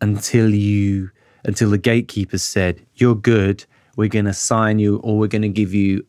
[0.00, 1.10] until you
[1.44, 3.64] until the gatekeepers said you're good.
[3.96, 6.06] We're going to sign you, or we're going to give you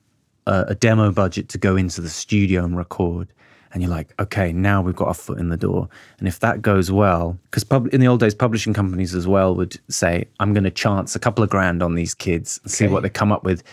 [0.48, 3.28] a, a demo budget to go into the studio and record.
[3.74, 5.90] And you're like, okay, now we've got our foot in the door.
[6.20, 9.56] And if that goes well, because pub- in the old days, publishing companies as well
[9.56, 12.88] would say, I'm going to chance a couple of grand on these kids and see
[12.88, 13.64] what they come up with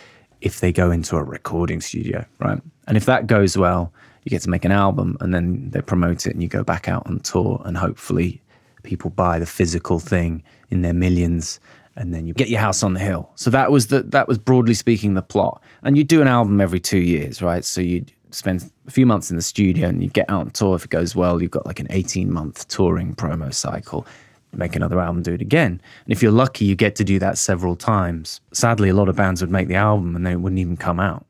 [0.40, 2.60] if they go into a recording studio, right?
[2.86, 3.92] And if that goes well,
[4.24, 6.88] you get to make an album and then they promote it and you go back
[6.88, 8.40] out on tour and hopefully
[8.82, 11.60] people buy the physical thing in their millions
[11.96, 13.30] and then you get your house on the hill.
[13.34, 15.62] So that was the that was broadly speaking the plot.
[15.82, 17.64] And you do an album every 2 years, right?
[17.64, 20.76] So you spend a few months in the studio and you get out on tour
[20.76, 24.06] if it goes well, you've got like an 18 month touring promo cycle.
[24.52, 25.80] Make another album, do it again.
[26.04, 28.40] And if you're lucky, you get to do that several times.
[28.52, 31.24] Sadly, a lot of bands would make the album and they wouldn't even come out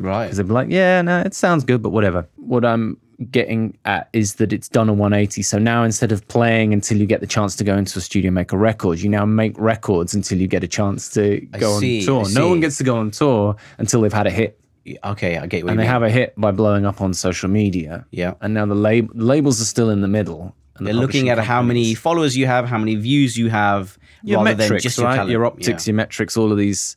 [0.00, 0.24] Right.
[0.26, 2.26] because they'd be like, yeah, no, it sounds good, but whatever.
[2.36, 2.96] What I'm
[3.30, 5.42] getting at is that it's done a 180.
[5.42, 8.28] So now instead of playing until you get the chance to go into a studio
[8.28, 11.78] and make a record, you now make records until you get a chance to go
[11.78, 12.24] see, on tour.
[12.26, 14.58] I No one gets to go on tour until they've had a hit.
[15.04, 15.86] Okay, I get what And you they mean.
[15.86, 18.06] have a hit by blowing up on social media.
[18.10, 18.34] Yeah.
[18.40, 20.56] And now the lab- labels are still in the middle.
[20.76, 23.36] and the They're looking publishing at how many companies- followers you have, how many views
[23.36, 25.14] you have, your rather metrics, than just your right?
[25.16, 25.30] talent.
[25.30, 26.96] Your optics, your metrics, all of these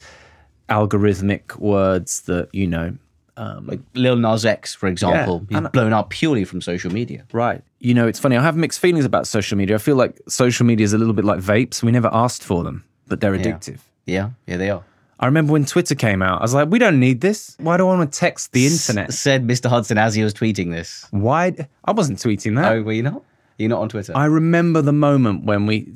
[0.69, 2.95] algorithmic words that, you know,
[3.37, 3.59] yeah.
[3.63, 7.25] like Lil Nas X, for example, and- he's blown up purely from social media.
[7.31, 7.61] Right.
[7.79, 8.37] You know, it's funny.
[8.37, 9.75] I have mixed feelings about social media.
[9.75, 11.83] I feel like social media is a little bit like vapes.
[11.83, 13.79] We never asked for them, but they're addictive.
[14.05, 14.83] Yeah, yeah, they are.
[15.19, 17.55] I remember when Twitter came out, I was like, we don't need this.
[17.59, 19.09] Why do I want to text the internet?
[19.09, 19.69] S- said Mr.
[19.69, 21.07] Hudson as he was tweeting this.
[21.11, 21.55] Why?
[21.85, 22.73] I wasn't tweeting that.
[22.73, 23.21] Oh, were you not?
[23.57, 24.11] You're not on Twitter.
[24.15, 25.87] I remember the moment when we,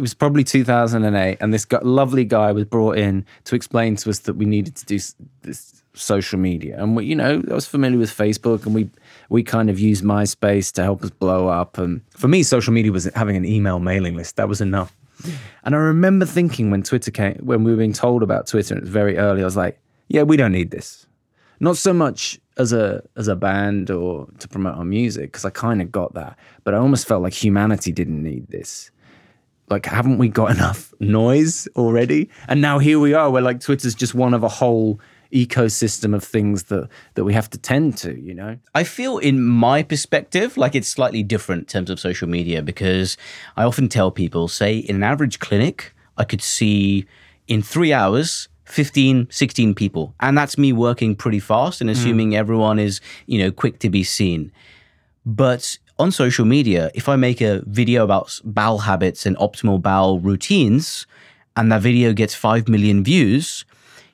[0.00, 4.20] it was probably 2008, and this lovely guy was brought in to explain to us
[4.20, 4.98] that we needed to do
[5.42, 6.82] this social media.
[6.82, 8.88] And we, you know, I was familiar with Facebook, and we
[9.28, 11.76] we kind of used MySpace to help us blow up.
[11.76, 14.36] And for me, social media was having an email mailing list.
[14.36, 14.96] That was enough.
[15.64, 18.78] And I remember thinking when Twitter came, when we were being told about Twitter, and
[18.78, 21.06] it was very early, I was like, yeah, we don't need this
[21.60, 25.50] not so much as a as a band or to promote our music because I
[25.50, 28.90] kind of got that, but I almost felt like humanity didn't need this.
[29.70, 32.28] Like, haven't we got enough noise already?
[32.48, 35.00] And now here we are, where like Twitter's just one of a whole
[35.32, 38.20] ecosystem of things that that we have to tend to.
[38.20, 38.58] You know?
[38.74, 43.16] I feel, in my perspective, like it's slightly different in terms of social media because
[43.56, 47.06] I often tell people, say, in an average clinic, I could see
[47.46, 50.14] in three hours 15, 16 people.
[50.20, 51.92] And that's me working pretty fast and hmm.
[51.92, 54.52] assuming everyone is, you know, quick to be seen.
[55.26, 60.18] But on social media, if I make a video about bowel habits and optimal bowel
[60.20, 61.06] routines,
[61.56, 63.64] and that video gets 5 million views,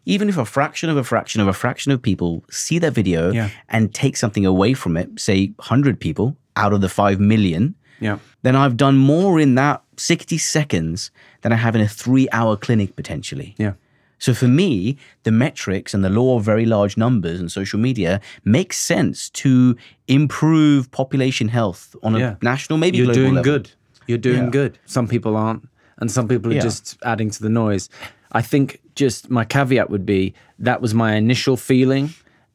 [0.05, 3.33] even if a fraction of a fraction of a fraction of people see that video
[3.33, 3.51] Yeah.
[3.69, 8.19] and take something away from it, say 100 people out of the 5 million, Yeah.
[8.43, 11.11] then I've done more in that 60 seconds
[11.43, 13.55] than I have in a three hour clinic potentially.
[13.59, 13.73] Yeah.
[14.19, 18.21] So for me, the metrics and the law of very large numbers and social media
[18.45, 19.77] makes sense to
[20.09, 22.35] improve population health on a Yeah.
[22.43, 23.53] national, maybe global You're doing level.
[23.53, 23.71] good.
[24.07, 24.51] You're doing Yeah.
[24.51, 24.79] good.
[24.87, 26.63] Some people aren't, and some people are Yeah.
[26.63, 27.89] just adding to the noise.
[28.33, 32.11] I think just my caveat would be that was my initial feeling,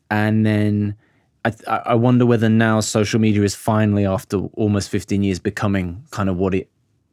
[0.10, 0.96] and then
[1.46, 6.04] I, I I wonder whether now social media is finally, after almost 15 years, becoming
[6.12, 6.70] kind of what it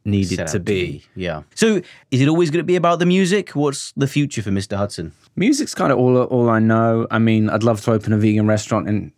[0.09, 1.03] needed Set to be.
[1.15, 1.43] Yeah.
[1.55, 3.51] So is it always going to be about the music?
[3.51, 4.75] What's the future for Mr.
[4.77, 5.13] Hudson?
[5.35, 7.07] Music's kind of all all I know.
[7.11, 9.11] I mean, I'd love to open a vegan restaurant in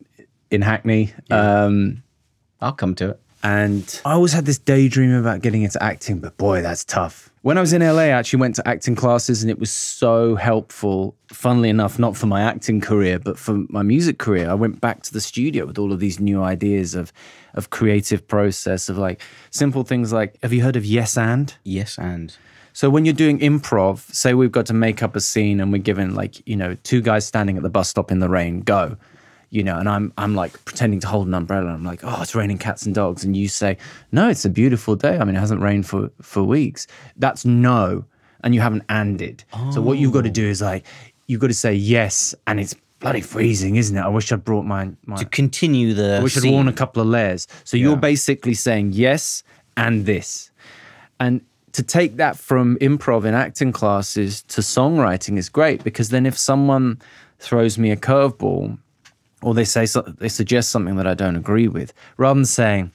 [0.52, 1.14] in Hackney.
[1.30, 2.04] Um,
[2.60, 3.20] I'll come to it.
[3.44, 7.30] And I always had this daydream about getting into acting, but boy, that's tough.
[7.42, 10.36] When I was in LA, I actually went to acting classes and it was so
[10.36, 11.16] helpful.
[11.34, 14.48] Funnily enough, not for my acting career, but for my music career.
[14.48, 17.12] I went back to the studio with all of these new ideas of
[17.54, 21.54] of creative process of like simple things like have you heard of yes and?
[21.64, 22.36] Yes, and
[22.74, 25.82] So when you're doing improv, say we've got to make up a scene and we're
[25.82, 28.98] given like, you know, two guys standing at the bus stop in the rain, go.
[29.52, 31.72] You know, and I'm I'm like pretending to hold an umbrella.
[31.72, 33.24] I'm like, oh, it's raining cats and dogs.
[33.24, 33.78] And you say,
[34.12, 35.18] no, it's a beautiful day.
[35.18, 36.88] I mean, it hasn't rained for for weeks.
[37.18, 38.06] That's no,
[38.44, 39.44] and you haven't anded.
[39.72, 40.52] So what you've got to do oh.
[40.52, 40.86] is like,
[41.28, 44.02] you've got to say yes, and it's bloody freezing, isn't it?
[44.02, 45.18] I wish I'd brought my my.
[45.18, 46.18] to continue the.
[46.18, 47.48] I wish I'd worn a couple of layers.
[47.66, 49.44] So you're basically saying yes
[49.76, 50.52] and this.
[51.20, 51.42] And
[51.74, 56.38] to take that from improv and acting classes to songwriting is great because then if
[56.38, 57.02] someone
[57.40, 58.78] throws me a curveball
[59.42, 62.92] or they say so, they suggest something that I don't agree with, rather than saying,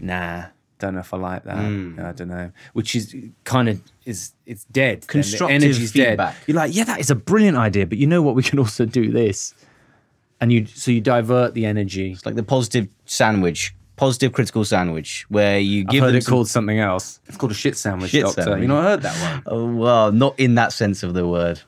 [0.00, 0.44] "Nah,
[0.78, 4.64] don't know if I like that," I don't know, which is kind of is it's
[4.64, 5.06] dead.
[5.06, 6.34] Constructive the energy's feedback.
[6.34, 6.42] dead.
[6.46, 8.34] You're like, yeah, that is a brilliant idea, but you know what?
[8.34, 9.54] We can also do this,
[10.40, 12.12] and you so you divert the energy.
[12.12, 16.24] It's like the positive sandwich, positive critical sandwich, where you give I've heard them it
[16.24, 17.20] some- called something else.
[17.28, 18.42] It's called a shit sandwich, Shit doctor.
[18.42, 18.62] sandwich.
[18.62, 19.42] You know, I heard that one.
[19.46, 21.60] Oh, well, not in that sense of the word.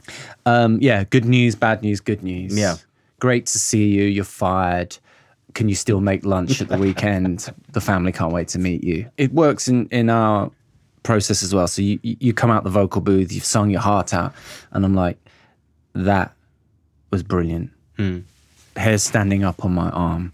[0.44, 2.56] Um, yeah, good news, bad news, good news.
[2.58, 2.76] Yeah.
[3.18, 4.04] Great to see you.
[4.04, 4.96] You're fired.
[5.54, 7.52] Can you still make lunch at the weekend?
[7.72, 9.10] the family can't wait to meet you.
[9.16, 10.50] It works in, in our
[11.02, 11.66] process as well.
[11.66, 14.34] So you, you come out the vocal booth, you've sung your heart out,
[14.72, 15.18] and I'm like,
[15.94, 16.34] that
[17.10, 17.70] was brilliant.
[17.96, 18.20] Hmm.
[18.76, 20.32] Hair standing up on my arm.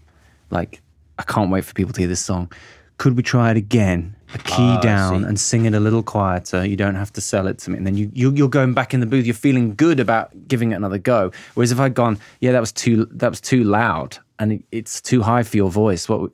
[0.49, 0.81] Like,
[1.17, 2.51] I can't wait for people to hear this song.
[2.97, 4.15] Could we try it again?
[4.33, 6.65] A key Ah, down and sing it a little quieter.
[6.65, 7.77] You don't have to sell it to me.
[7.77, 9.25] And then you, you you're going back in the booth.
[9.25, 11.31] You're feeling good about giving it another go.
[11.53, 15.01] Whereas if I'd gone, yeah, that was too that was too loud and it, it's
[15.01, 16.09] too high for your voice.
[16.09, 16.31] What?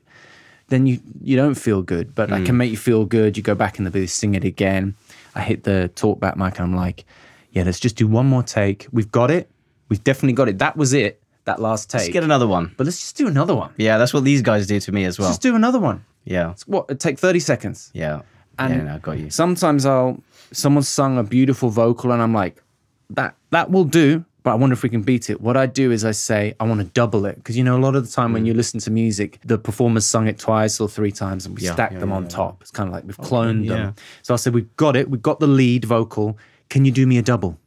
[0.67, 2.13] Then you you don't feel good.
[2.15, 3.35] But I can make you feel good.
[3.37, 4.95] You go back in the booth, sing it again.
[5.35, 7.05] I hit the talk back mic and I'm like,
[7.51, 8.87] yeah, let's just do one more take.
[8.91, 9.49] We've got it.
[9.89, 10.59] We've definitely got it.
[10.59, 11.21] That was it.
[11.45, 12.01] That last take.
[12.01, 12.73] Let's get another one.
[12.77, 13.73] but let's just do another one.
[13.77, 15.29] Yeah, that's what these guys do to me as well.
[15.29, 16.05] Just do another one.
[16.29, 16.85] Yeah, It's What?
[16.87, 17.91] It'd take 30 seconds.
[17.93, 18.21] yeah,
[18.57, 18.83] And yeah.
[18.83, 19.29] No, I got you.
[19.29, 22.63] Sometimes I'll someone's sung a beautiful vocal and I'm like,
[23.09, 25.41] that that will do, but I wonder if we can beat it.
[25.41, 27.81] What I do is I say I want to double it because you know a
[27.81, 28.47] lot of the time when mm.
[28.47, 31.73] you listen to music, the performers sung it twice or three times and we Yeah,
[31.73, 32.61] stack yeah, them on top.
[32.61, 33.75] It's kind of like we've oh, cloned yeah.
[33.75, 33.95] them.
[34.21, 35.09] So I said we've got it.
[35.09, 36.37] We've got the lead vocal.
[36.69, 37.57] Can you do me a double?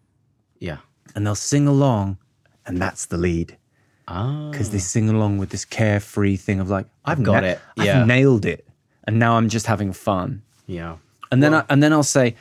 [0.60, 0.78] Yeah.
[1.16, 2.18] And they'll sing along,
[2.64, 3.56] and that's the lead.
[4.50, 4.80] Because they ah.
[4.80, 7.60] sing along with this carefree thing of like I've got na- it.
[7.76, 8.00] Yeah.
[8.00, 8.66] I've nailed it,
[9.04, 10.42] and now I'm just having fun.
[10.66, 10.96] Yeah.
[11.30, 12.36] And then I, and then I'll say,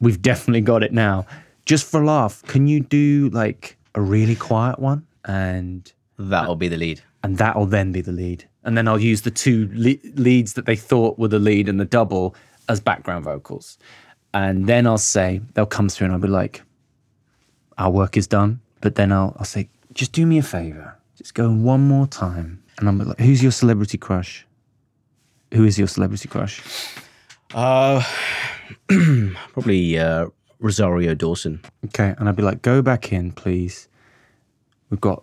[0.00, 1.26] "We've definitely got it now."
[1.66, 6.68] Just for a laugh, can you do like a really quiet one, and That'll be
[6.68, 7.02] the lead.
[7.22, 10.64] and that'll then be the lead, and then I'll use the two le- leads that
[10.66, 12.34] they thought were the lead and the double
[12.68, 13.78] as background vocals,
[14.32, 16.62] and then I'll say they'll come through, and I'll be like,
[17.76, 21.34] "Our work is done," but then I'll I'll say, "Just do me a favor, just
[21.34, 24.46] go one more time," and I'm like, "Who's your celebrity crush?"
[25.54, 26.60] Who is your celebrity crush?
[27.54, 28.02] Uh,
[29.52, 30.26] probably uh,
[30.58, 31.60] Rosario Dawson.
[31.86, 33.88] Okay, and I'd be like, go back in, please.
[34.90, 35.22] We've got,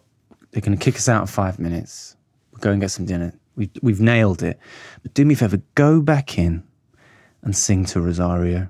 [0.51, 2.15] they're going to kick us out in five minutes.
[2.51, 3.33] We'll go and get some dinner.
[3.57, 4.57] We've, we've nailed it.
[5.03, 6.63] But do me a favor, go back in
[7.41, 8.69] and sing to Rosario.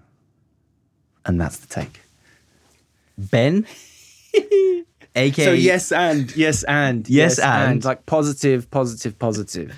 [1.25, 2.01] And that's the take.
[3.19, 3.67] Ben,
[5.15, 7.83] aka So, yes, and, yes, and, Yes, and.
[7.83, 9.75] Like positive, positive, positive.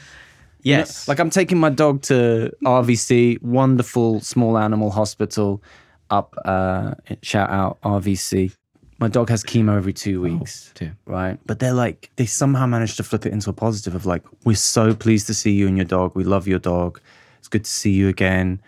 [0.61, 5.61] yes, Like I'm taking my dog to RVC, wonderful small animal hospital
[6.09, 8.55] up, uh, shout out RVC.
[8.99, 10.71] My dog has chemo every two weeks.
[10.75, 10.91] two.
[11.05, 11.37] right?
[11.45, 14.55] But they're like, they somehow managed to flip it into a positive of like, we're
[14.55, 16.15] so pleased to see you and your dog.
[16.15, 17.01] We love your dog.
[17.39, 18.61] It's good to see you again.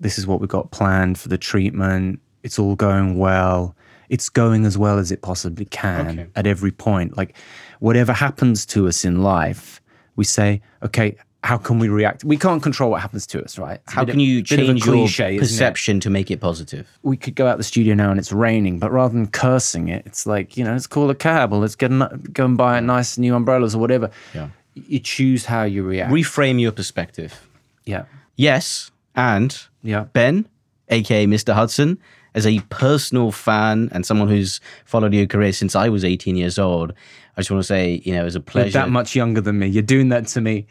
[0.00, 2.20] This is what we got planned for the treatment.
[2.42, 3.76] It's all going well.
[4.08, 6.26] It's going as well as it possibly can Okay.
[6.36, 7.16] at every point.
[7.16, 7.36] Like,
[7.80, 9.80] whatever happens to us in life,
[10.16, 12.24] we say, okay, how can we react?
[12.24, 13.80] We can't control what happens to us, right?
[13.84, 16.88] It's how can you change your cliche, isn't perception to make it positive?
[17.02, 20.04] we could go out the studio now and it's raining, but rather than cursing it,
[20.06, 22.56] it's like, you know, let's call a cab or let's get a, ni- go and
[22.56, 24.10] buy a nice new umbrellas or whatever.
[24.34, 24.48] Yeah.
[24.74, 26.12] You choose how you react.
[26.12, 27.48] Reframe your perspective.
[27.84, 28.04] yeah.
[28.34, 30.04] Yes, and Yeah.
[30.12, 30.46] Ben,
[30.88, 31.54] aka Mr.
[31.54, 31.98] Hudson,
[32.36, 36.58] as a personal fan and someone who's followed your career since I was 18 years
[36.58, 36.92] old,
[37.36, 38.72] I just want to say, you know, it was a You're pleasure.
[38.78, 39.66] that much younger than me.
[39.66, 40.66] You're doing that to me.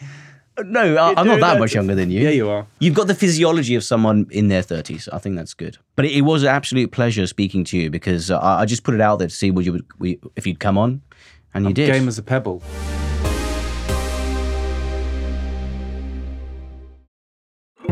[0.64, 2.22] No, I, I'm not that that much to- younger than you.
[2.22, 2.66] Yeah, you are.
[2.80, 5.10] You've got the physiology of someone in their 30s.
[5.12, 5.78] I think that's good.
[5.98, 8.84] But it, it was an absolute pleasure speaking to you because uh, I, I just
[8.84, 9.84] put it out there to see would you
[10.38, 11.02] if you'd come on,
[11.54, 11.92] and you did.
[11.92, 12.62] Game as a pebble.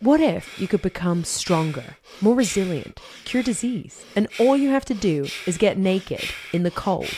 [0.00, 4.94] What if you could become stronger, more resilient, cure disease, and all you have to
[4.94, 6.22] do is get naked
[6.52, 7.10] in the cold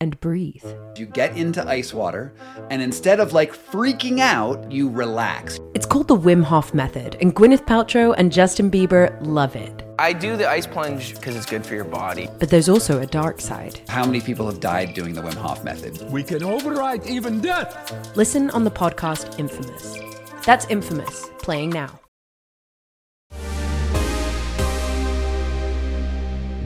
[0.00, 0.64] and breathe?
[0.96, 2.32] You get into ice water,
[2.70, 5.58] and instead of like freaking out, you relax.
[5.74, 9.82] It's called the Wim Hof Method, and Gwyneth Paltrow and Justin Bieber love it.
[9.98, 12.28] I do the ice plunge because it's good for your body.
[12.38, 13.80] But there's also a dark side.
[13.88, 16.00] How many people have died doing the Wim Hof method?
[16.08, 18.16] We can override even death.
[18.16, 19.98] Listen on the podcast Infamous.
[20.46, 21.98] That's Infamous, playing now.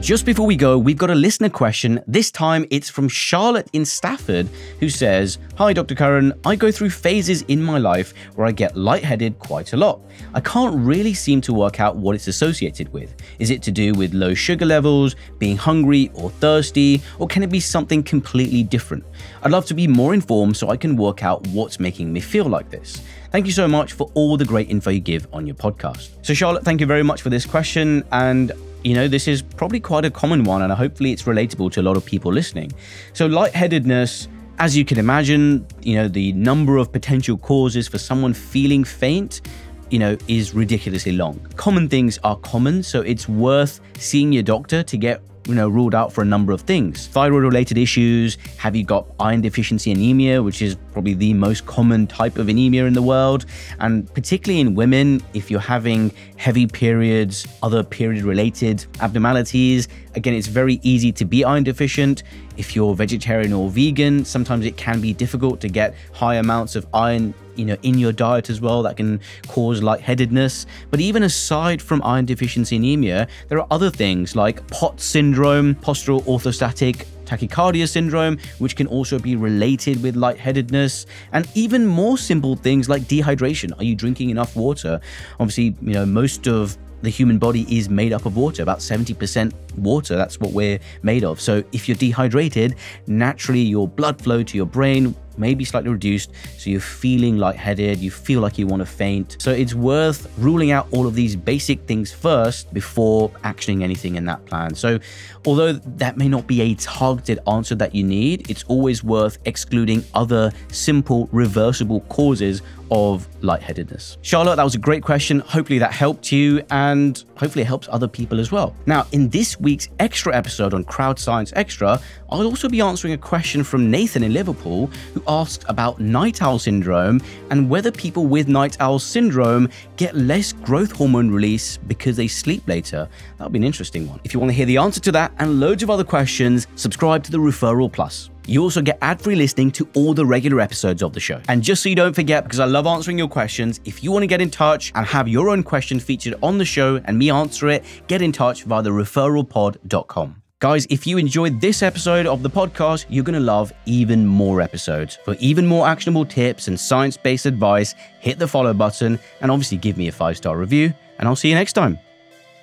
[0.07, 2.01] Just before we go, we've got a listener question.
[2.07, 4.47] This time it's from Charlotte in Stafford,
[4.79, 5.95] who says Hi, Dr.
[5.95, 6.31] Karan.
[6.45, 9.99] I go through phases in my life where I get lightheaded quite a lot.
[10.33, 13.15] I can't really seem to work out what it's associated with.
[13.39, 17.49] Is it to do with low sugar levels, being hungry or thirsty, or can it
[17.49, 19.03] be something completely different?
[19.43, 22.45] I'd love to be more informed so I can work out what's making me feel
[22.45, 23.01] like this.
[23.33, 26.11] Thank you so much for all the great info you give on your podcast.
[26.21, 28.05] So, Charlotte, thank you very much for this question.
[28.13, 28.53] And
[28.87, 31.83] you know, this is probably quite a common one, and hopefully it's relatable to a
[31.83, 32.71] lot of people listening.
[33.11, 34.29] So, lightheadedness,
[34.59, 39.41] as you can imagine, you know, the number of potential causes for someone feeling faint,
[39.89, 41.37] you know, is ridiculously long.
[41.57, 45.95] Common things are common, so it's worth seeing your doctor to get you know ruled
[45.95, 47.07] out for a number of things.
[47.07, 52.05] Thyroid related issues have you got iron deficiency anemia which is probably the most common
[52.05, 53.45] type of anemia in the world?
[53.79, 60.47] And particularly in women if you're having heavy periods other period related abnormalities again it's
[60.47, 62.23] very easy to be iron deficient.
[62.57, 66.85] If you're vegetarian or vegan sometimes it can be difficult to get high amounts of
[66.93, 71.81] iron you know in your diet as well that can cause lightheadedness but even aside
[71.81, 78.37] from iron deficiency anemia there are other things like POTS syndrome postural orthostatic tachycardia syndrome,
[78.57, 83.77] which can also be related with lightheadedness, and even more simple things like dehydration.
[83.77, 85.01] Are you drinking enough water?
[85.39, 89.53] Obviously, you know, most of the human body is made up of water, about 70%
[89.77, 90.15] water.
[90.15, 91.39] That's what we're made of.
[91.39, 92.75] So if you're dehydrated,
[93.07, 97.99] naturally your blood flow to your brain may be slightly reduced, so you're feeling lightheaded,
[97.99, 99.37] you feel like you want to faint.
[99.39, 104.25] So it's worth ruling out all of these basic things first before actioning anything in
[104.25, 104.75] that plan.
[104.75, 104.99] So,
[105.45, 110.03] although that may not be a targeted answer that you need, it's always worth excluding
[110.13, 114.17] other simple, reversible causes of lightheadedness.
[114.21, 115.39] Charlotte, that was a great question.
[115.41, 118.75] Hopefully that helped you and hopefully it helps other people as well.
[118.85, 121.99] Now, in this week's extra episode on Crowd Science Extra,
[122.29, 126.57] I'll also be answering a question from Nathan in Liverpool who asked about night owl
[126.57, 132.29] syndrome and whether people with night owl syndrome get less growth hormone release because they
[132.29, 133.09] sleep later.
[133.37, 134.21] That'll be an interesting one.
[134.23, 137.25] If you want to hear the answer to that and loads of other questions, subscribe
[137.25, 138.29] to the Referral Plus.
[138.47, 141.41] You also get ad free listening to all the regular episodes of the show.
[141.49, 144.23] And just so you don't forget, because I love answering your questions, if you want
[144.23, 147.29] to get in touch and have your own question featured on the show and me
[147.29, 150.41] answer it, get in touch via the referralpod.com.
[150.59, 154.59] Guys, if you enjoyed this episode of the podcast, you're going to love even more
[154.59, 155.19] episodes.
[155.23, 159.77] For even more actionable tips and science based advice, hit the follow button and obviously
[159.77, 160.93] give me a five star review.
[161.19, 161.99] And I'll see you next time.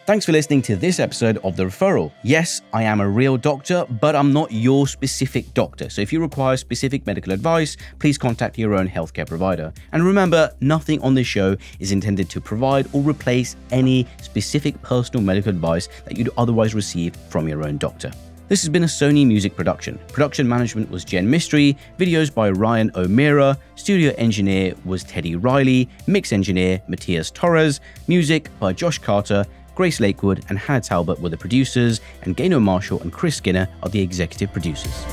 [0.07, 2.13] Thanks for listening to this episode of The Referral.
[2.23, 5.89] Yes, I am a real doctor, but I'm not your specific doctor.
[5.89, 9.73] So if you require specific medical advice, please contact your own healthcare provider.
[9.93, 15.25] And remember, nothing on this show is intended to provide or replace any specific personal
[15.25, 18.13] medical advice that you'd otherwise receive from your own doctor.
[18.49, 19.99] This has been a Sony Music production.
[20.09, 26.31] Production management was Jen Mystery, videos by Ryan O'Meara, studio engineer was Teddy Riley, mix
[26.31, 32.01] engineer Matias Torres, music by Josh Carter, Grace Lakewood and Hannah Talbot were the producers,
[32.23, 35.05] and Gaynor Marshall and Chris Skinner are the executive producers.